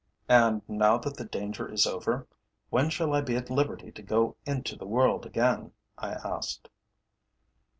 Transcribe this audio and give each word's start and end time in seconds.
"And 0.29 0.63
now 0.67 0.97
that 0.97 1.15
the 1.17 1.25
danger 1.25 1.71
is 1.71 1.85
over, 1.85 2.25
when 2.71 2.89
shall 2.89 3.13
I 3.13 3.21
be 3.21 3.35
at 3.35 3.51
liberty 3.51 3.91
to 3.91 4.01
go 4.01 4.35
into 4.47 4.75
the 4.75 4.87
world 4.87 5.27
again?" 5.27 5.73
I 5.95 6.13
asked. 6.13 6.67